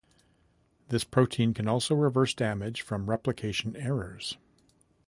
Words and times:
This 0.89 1.03
protein 1.03 1.53
can 1.53 1.67
also 1.67 1.93
reverse 1.93 2.33
damage 2.33 2.81
from 2.81 3.07
replication 3.07 3.75
errors. 3.75 4.35